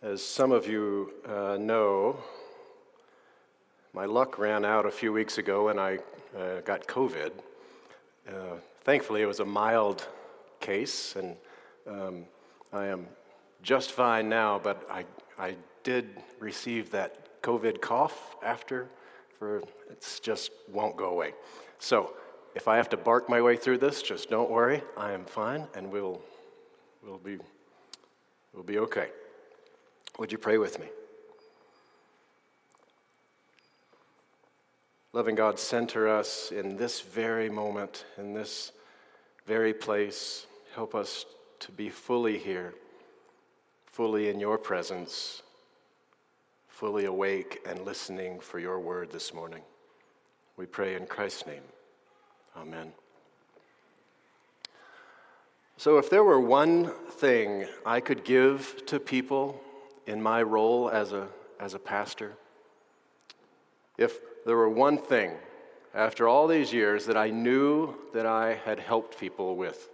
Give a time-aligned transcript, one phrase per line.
[0.00, 2.20] As some of you uh, know,
[3.92, 5.98] my luck ran out a few weeks ago and I
[6.38, 7.32] uh, got COVID.
[8.28, 8.32] Uh,
[8.84, 10.06] thankfully, it was a mild
[10.60, 11.36] case, and
[11.88, 12.26] um,
[12.72, 13.08] I am
[13.60, 15.04] just fine now, but I,
[15.36, 16.08] I did
[16.38, 18.86] receive that COVID cough after,
[19.36, 21.32] for it just won't go away.
[21.80, 22.14] So,
[22.54, 25.66] if I have to bark my way through this, just don't worry, I am fine,
[25.74, 26.20] and we'll,
[27.04, 27.38] we'll, be,
[28.52, 29.08] we'll be okay.
[30.18, 30.86] Would you pray with me?
[35.12, 38.72] Loving God, center us in this very moment, in this
[39.46, 40.46] very place.
[40.74, 41.24] Help us
[41.60, 42.74] to be fully here,
[43.86, 45.42] fully in your presence,
[46.66, 49.62] fully awake and listening for your word this morning.
[50.56, 51.62] We pray in Christ's name.
[52.56, 52.92] Amen.
[55.76, 59.60] So, if there were one thing I could give to people
[60.08, 61.28] in my role as a,
[61.60, 62.32] as a pastor,
[63.98, 65.32] if there were one thing
[65.94, 69.90] after all these years that I knew that I had helped people with,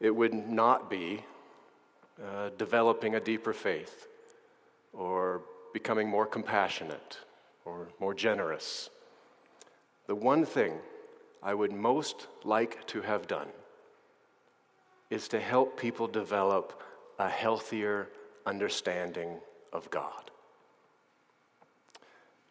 [0.00, 1.24] it would not be
[2.20, 4.08] uh, developing a deeper faith
[4.92, 7.18] or becoming more compassionate
[7.64, 8.90] or more generous.
[10.08, 10.72] The one thing
[11.40, 13.48] I would most like to have done
[15.08, 16.82] is to help people develop
[17.20, 18.08] a healthier
[18.48, 19.36] understanding
[19.72, 20.30] of God.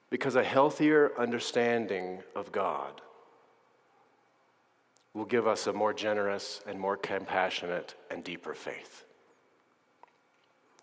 [0.09, 3.01] Because a healthier understanding of God
[5.13, 9.03] will give us a more generous and more compassionate and deeper faith.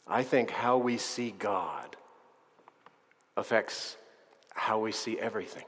[0.06, 1.96] I think how we see God
[3.36, 3.96] affects
[4.50, 5.64] how we see everything.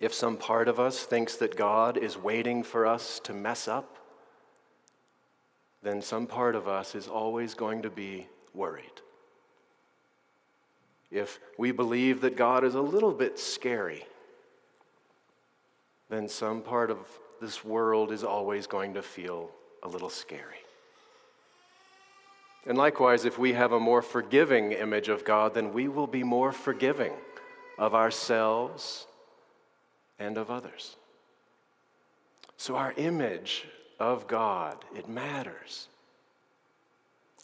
[0.00, 3.98] If some part of us thinks that God is waiting for us to mess up,
[5.84, 8.84] then some part of us is always going to be worried.
[11.10, 14.04] If we believe that God is a little bit scary,
[16.08, 16.98] then some part of
[17.40, 19.50] this world is always going to feel
[19.82, 20.56] a little scary.
[22.66, 26.22] And likewise, if we have a more forgiving image of God, then we will be
[26.22, 27.12] more forgiving
[27.76, 29.06] of ourselves
[30.18, 30.96] and of others.
[32.56, 33.66] So our image
[34.04, 34.84] of God.
[34.94, 35.88] It matters.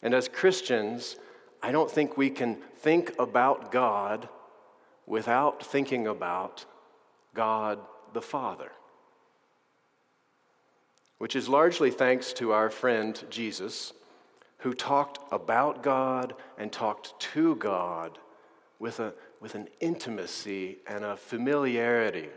[0.03, 1.17] And as Christians,
[1.61, 4.29] I don't think we can think about God
[5.05, 6.65] without thinking about
[7.33, 7.79] God
[8.13, 8.71] the Father,
[11.17, 13.93] which is largely thanks to our friend Jesus,
[14.59, 18.19] who talked about God and talked to God
[18.79, 22.29] with, a, with an intimacy and a familiarity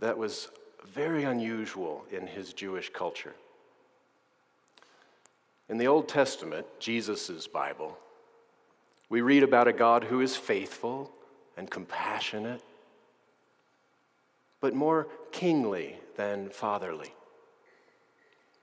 [0.00, 0.48] that was
[0.92, 3.34] very unusual in his Jewish culture.
[5.68, 7.98] In the Old Testament, Jesus' Bible,
[9.08, 11.10] we read about a God who is faithful
[11.56, 12.62] and compassionate,
[14.60, 17.14] but more kingly than fatherly,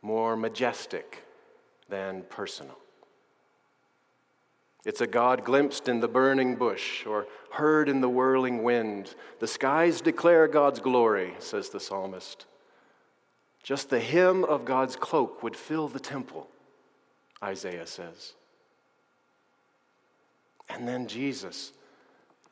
[0.02, 1.24] more majestic
[1.90, 2.81] than personal.
[4.84, 9.14] It's a God glimpsed in the burning bush or heard in the whirling wind.
[9.40, 12.46] The skies declare God's glory, says the psalmist.
[13.62, 16.48] Just the hem of God's cloak would fill the temple,
[17.44, 18.34] Isaiah says.
[20.68, 21.74] And then Jesus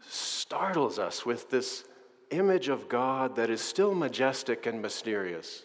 [0.07, 1.85] startles us with this
[2.29, 5.63] image of God that is still majestic and mysterious,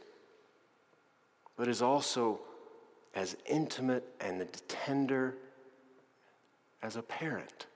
[1.57, 2.41] but is also
[3.15, 5.37] as intimate and tender
[6.85, 7.67] as a parent.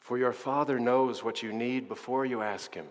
[0.00, 2.86] For your Father knows what you need before you ask Him.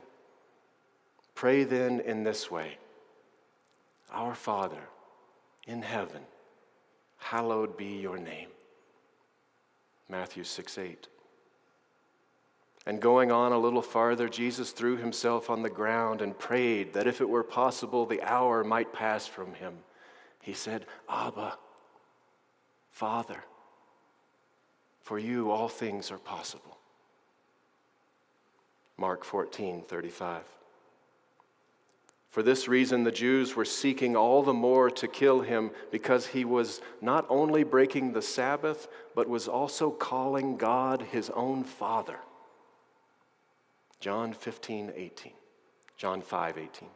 [1.35, 2.78] Pray then in this way
[4.12, 4.88] Our Father
[5.68, 6.22] in heaven,
[7.18, 8.47] hallowed be your name.
[10.07, 11.07] Matthew 6 8.
[12.88, 17.07] And going on a little farther, Jesus threw himself on the ground and prayed that
[17.07, 19.79] if it were possible, the hour might pass from him.
[20.40, 21.58] He said, Abba,
[22.96, 23.44] Father,
[25.02, 26.78] for you all things are possible.
[28.96, 30.44] Mark 14, 35.
[32.30, 36.46] For this reason, the Jews were seeking all the more to kill him because he
[36.46, 42.20] was not only breaking the Sabbath, but was also calling God his own Father.
[44.00, 45.34] John 15, 18.
[45.98, 46.90] John 5, 18.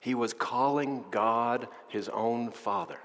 [0.00, 3.00] He was calling God his own Father.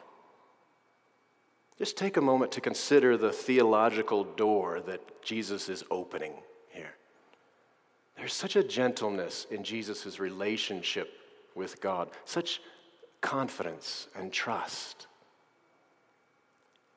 [1.78, 6.34] Just take a moment to consider the theological door that Jesus is opening
[6.70, 6.94] here.
[8.16, 11.12] There's such a gentleness in Jesus' relationship
[11.56, 12.62] with God, such
[13.22, 15.08] confidence and trust.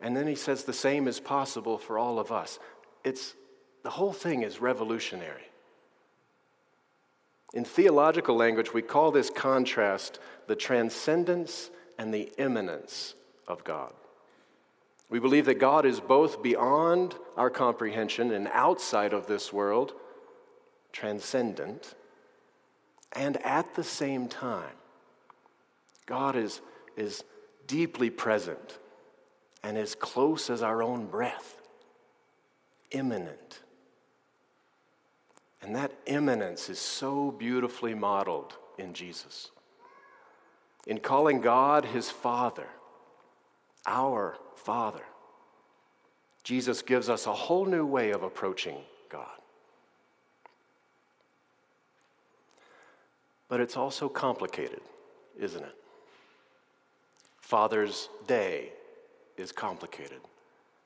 [0.01, 2.59] And then he says the same is possible for all of us.
[3.03, 3.35] It's,
[3.83, 5.51] the whole thing is revolutionary.
[7.55, 13.15] In theological language, we call this contrast the transcendence and the immanence
[13.49, 13.95] of God.
[15.09, 19.95] We believe that God is both beyond our comprehension and outside of this world,
[20.93, 21.95] transcendent,
[23.13, 24.75] and at the same time,
[26.07, 26.61] God is,
[26.97, 27.25] is
[27.67, 28.79] deeply present
[29.63, 31.61] and as close as our own breath,
[32.91, 33.61] immanent.
[35.63, 39.51] And that immanence is so beautifully modeled in Jesus.
[40.87, 42.69] In calling God his Father,
[43.87, 45.05] our Father,
[46.43, 48.77] Jesus gives us a whole new way of approaching
[49.09, 49.27] God.
[53.49, 54.81] But it's also complicated,
[55.39, 55.75] isn't it?
[57.41, 58.73] Father's Day
[59.37, 60.21] is complicated.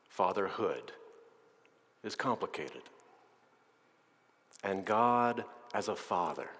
[0.08, 0.92] Fatherhood
[2.04, 2.82] is complicated.
[4.62, 6.50] And God as a father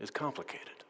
[0.00, 0.84] is complicated.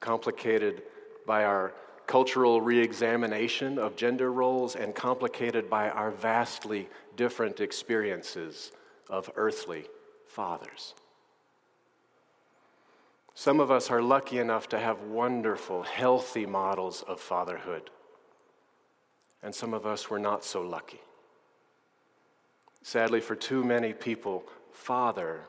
[0.00, 0.82] Complicated
[1.26, 1.74] by our
[2.06, 8.72] cultural reexamination of gender roles and complicated by our vastly different experiences
[9.10, 9.86] of earthly
[10.26, 10.94] fathers.
[13.34, 17.90] Some of us are lucky enough to have wonderful, healthy models of fatherhood,
[19.42, 21.00] and some of us were not so lucky.
[22.82, 25.40] Sadly, for too many people, father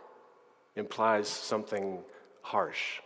[0.75, 1.99] implies something
[2.41, 2.99] harsh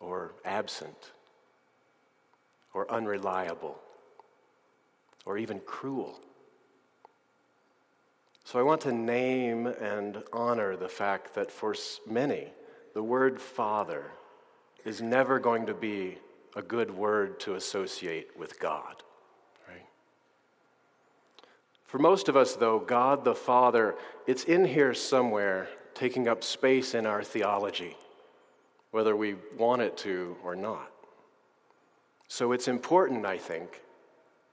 [0.00, 1.12] or absent
[2.76, 3.78] or unreliable
[5.24, 6.20] or even cruel.
[8.44, 11.74] So I want to name and honor the fact that for
[12.06, 12.48] many,
[12.94, 14.12] the word father
[14.84, 16.18] is never going to be
[16.54, 19.02] a good word to associate with God.
[21.86, 23.94] For most of us, though, God the Father,
[24.26, 27.96] it's in here somewhere, taking up space in our theology,
[28.90, 30.90] whether we want it to or not.
[32.28, 33.82] So it's important, I think,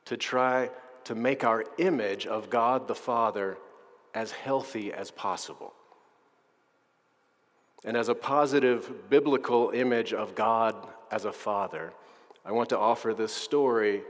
[0.06, 0.70] to try
[1.06, 3.58] to make our image of God the Father
[4.14, 5.74] as healthy as possible.
[7.84, 10.76] And as a positive biblical image of God
[11.12, 11.94] as a father,
[12.46, 14.04] I want to offer this story,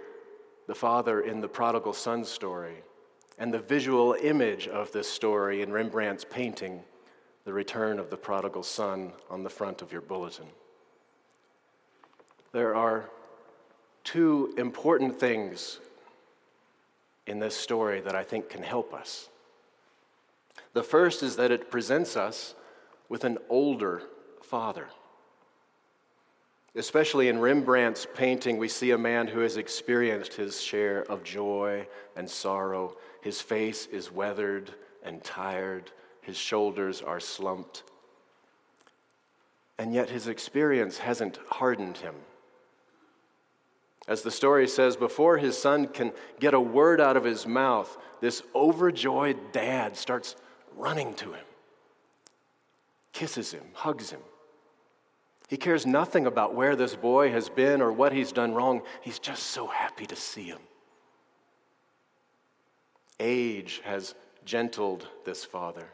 [0.67, 2.83] the father in the prodigal son story
[3.37, 6.83] and the visual image of this story in Rembrandt's painting,
[7.45, 10.45] The Return of the Prodigal Son, on the front of your bulletin.
[12.51, 13.09] There are
[14.03, 15.79] two important things
[17.25, 19.29] in this story that I think can help us.
[20.73, 22.55] The first is that it presents us
[23.09, 24.03] with an older
[24.41, 24.87] father.
[26.75, 31.87] Especially in Rembrandt's painting, we see a man who has experienced his share of joy
[32.15, 32.97] and sorrow.
[33.21, 34.73] His face is weathered
[35.03, 35.91] and tired,
[36.21, 37.83] his shoulders are slumped.
[39.77, 42.15] And yet his experience hasn't hardened him.
[44.07, 47.97] As the story says, before his son can get a word out of his mouth,
[48.19, 50.35] this overjoyed dad starts
[50.75, 51.45] running to him,
[53.13, 54.19] kisses him, hugs him.
[55.47, 58.81] He cares nothing about where this boy has been or what he's done wrong.
[59.01, 60.59] He's just so happy to see him.
[63.19, 65.87] Age has gentled this father,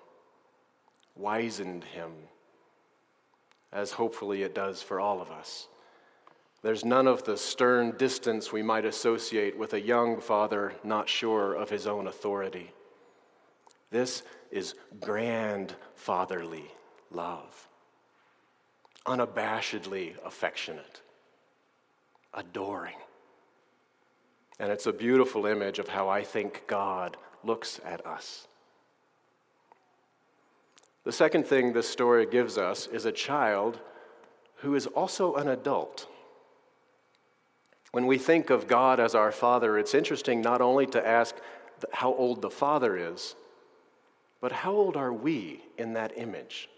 [1.15, 2.11] wizened him,
[3.71, 5.67] as hopefully it does for all of us.
[6.61, 11.53] There's none of the stern distance we might associate with a young father not sure
[11.53, 12.71] of his own authority.
[13.91, 16.65] This is grand fatherly
[17.11, 17.69] love
[19.09, 21.01] unabashedly affectionate,
[22.33, 22.95] adoring.
[24.59, 28.47] And it's a beautiful image of how I think God looks at us.
[31.05, 33.79] The second thing this story gives us is a child
[34.57, 36.07] who is also an adult.
[37.91, 41.35] When we think of God as our Father, it's interesting not only to ask
[41.91, 43.35] how old the Father is,
[44.41, 46.69] but how old are we in that image?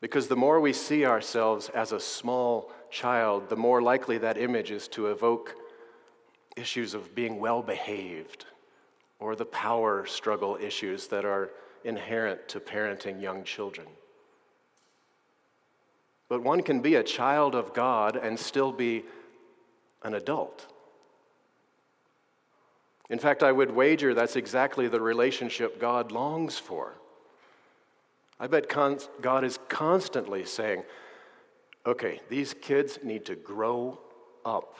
[0.00, 4.70] Because the more we see ourselves as a small child, the more likely that image
[4.70, 5.54] is to evoke
[6.56, 8.46] issues of being well behaved
[9.18, 11.50] or the power struggle issues that are
[11.84, 13.86] inherent to parenting young children.
[16.28, 19.04] But one can be a child of God and still be
[20.08, 20.66] an adult.
[23.08, 26.94] In fact, I would wager that's exactly the relationship God longs for
[28.40, 30.84] I bet God is constantly saying,
[31.84, 33.98] okay, these kids need to grow
[34.44, 34.76] up.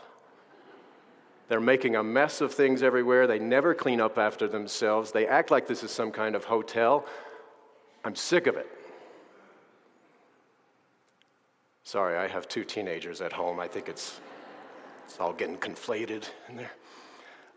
[1.49, 3.26] They're making a mess of things everywhere.
[3.26, 5.11] They never clean up after themselves.
[5.11, 7.04] They act like this is some kind of hotel.
[8.04, 8.68] I'm sick of it.
[11.82, 13.58] Sorry, I have two teenagers at home.
[13.58, 14.20] I think it's,
[15.09, 16.71] it's all getting conflated in there.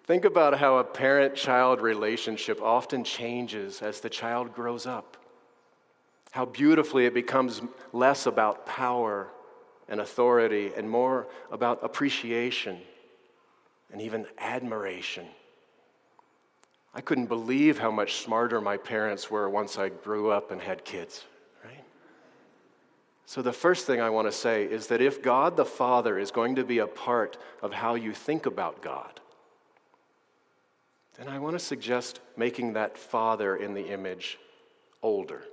[0.05, 5.17] Think about how a parent child relationship often changes as the child grows up.
[6.31, 9.27] How beautifully it becomes less about power
[9.89, 12.79] and authority and more about appreciation
[13.91, 15.25] and even admiration.
[16.93, 20.85] I couldn't believe how much smarter my parents were once I grew up and had
[20.85, 21.25] kids?
[23.31, 26.31] So, the first thing I want to say is that if God the Father is
[26.31, 29.21] going to be a part of how you think about God,
[31.17, 34.37] then I want to suggest making that Father in the image
[35.01, 35.43] older.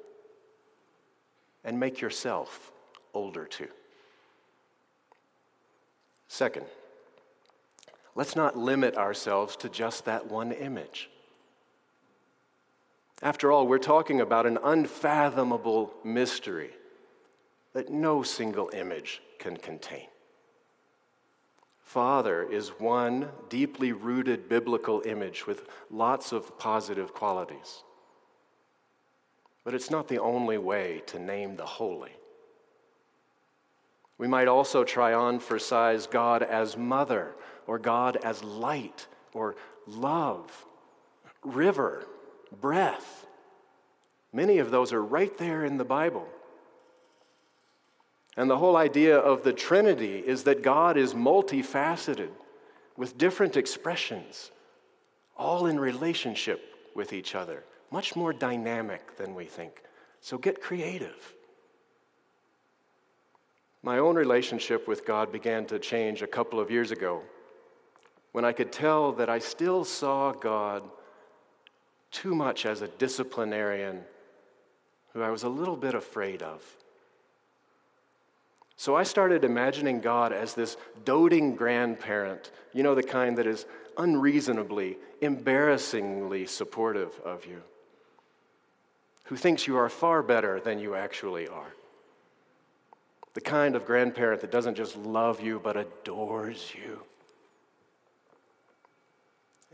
[1.62, 2.72] And make yourself
[3.14, 3.68] older too.
[6.26, 6.66] Second,
[8.16, 11.10] let's not limit ourselves to just that one image.
[13.22, 16.72] After all, we're talking about an unfathomable mystery
[17.78, 20.08] that no single image can contain.
[21.78, 27.84] Father is one deeply rooted biblical image with lots of positive qualities.
[29.62, 32.10] But it's not the only way to name the holy.
[34.18, 37.36] We might also try on for size God as mother,
[37.68, 39.54] or God as light, or
[39.86, 40.66] love,
[41.44, 42.08] river,
[42.60, 43.24] breath.
[44.32, 46.26] Many of those are right there in the Bible.
[48.38, 52.28] And the whole idea of the Trinity is that God is multifaceted
[52.96, 54.52] with different expressions,
[55.36, 56.62] all in relationship
[56.94, 59.82] with each other, much more dynamic than we think.
[60.20, 61.34] So get creative.
[63.82, 67.22] My own relationship with God began to change a couple of years ago
[68.30, 70.84] when I could tell that I still saw God
[72.12, 74.04] too much as a disciplinarian
[75.12, 76.62] who I was a little bit afraid of.
[78.78, 83.66] So I started imagining God as this doting grandparent, you know, the kind that is
[83.96, 87.60] unreasonably, embarrassingly supportive of you,
[89.24, 91.72] who thinks you are far better than you actually are.
[93.34, 97.02] The kind of grandparent that doesn't just love you, but adores you.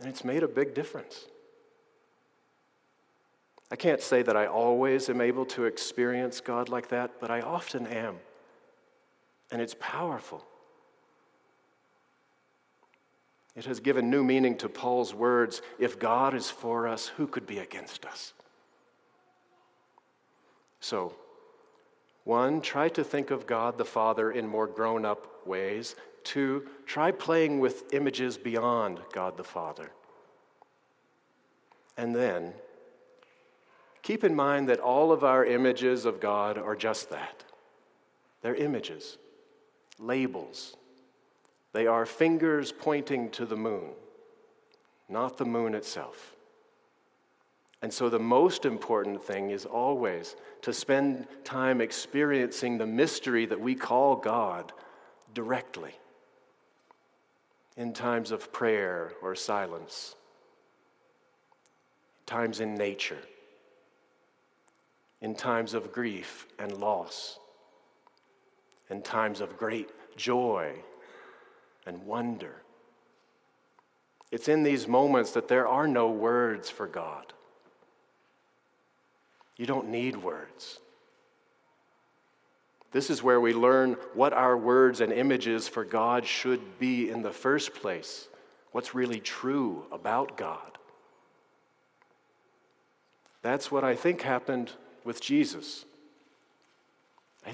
[0.01, 1.27] And it's made a big difference.
[3.71, 7.43] I can't say that I always am able to experience God like that, but I
[7.43, 8.17] often am.
[9.51, 10.45] And it's powerful.
[13.57, 17.47] It has given new meaning to Paul's words if God is for us, who could
[17.47, 18.33] be against us?
[20.81, 21.15] So,
[22.25, 25.95] one, try to think of God the Father in more grown up ways.
[26.25, 29.93] Two, try playing with images beyond God the Father.
[31.97, 32.55] And then,
[34.03, 37.45] keep in mind that all of our images of God are just that
[38.43, 39.17] they're images,
[39.99, 40.77] labels.
[41.73, 43.91] They are fingers pointing to the moon,
[45.09, 46.35] not the moon itself.
[47.83, 53.61] And so, the most important thing is always to spend time experiencing the mystery that
[53.61, 54.73] we call God
[55.35, 55.93] directly
[57.77, 60.15] in times of prayer or silence,
[62.25, 63.21] times in nature,
[65.21, 67.39] in times of grief and loss,
[68.91, 70.75] in times of great joy
[71.87, 72.63] and wonder.
[74.31, 77.33] It's in these moments that there are no words for God.
[79.57, 80.81] You don't need words.
[82.91, 87.23] This is where we learn what our words and images for God should be in
[87.23, 88.29] the first place,
[88.73, 90.79] what's really true about God.
[93.43, 94.73] That's what I think happened
[95.05, 95.85] with Jesus.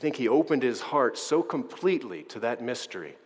[0.01, 3.17] I think he opened his heart so completely to that mystery,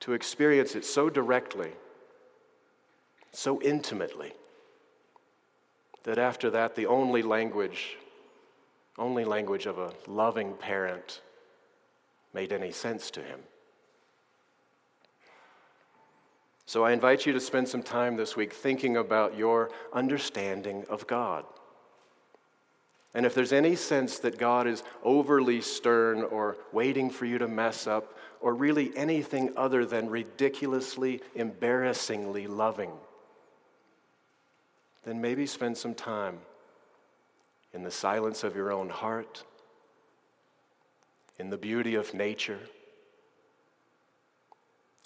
[0.00, 1.72] to experience it so directly,
[3.32, 4.32] so intimately
[6.04, 7.98] that after that, the only language,
[8.96, 11.20] only language of a loving parent
[12.32, 13.40] made any sense to him.
[16.64, 21.06] So I invite you to spend some time this week thinking about your understanding of
[21.06, 21.44] God.
[23.18, 27.48] And if there's any sense that God is overly stern or waiting for you to
[27.48, 32.92] mess up, or really anything other than ridiculously, embarrassingly loving,
[35.02, 36.38] then maybe spend some time
[37.74, 39.42] in the silence of your own heart,
[41.40, 42.60] in the beauty of nature,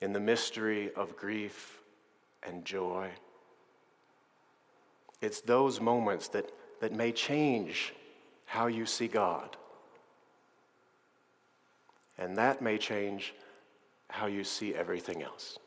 [0.02, 1.80] in the mystery of grief
[2.46, 3.08] and joy.
[5.22, 6.52] It's those moments that,
[6.82, 7.94] that may change
[8.52, 9.56] how you see God.
[12.18, 13.32] And that may change
[14.10, 15.58] how you see everything else.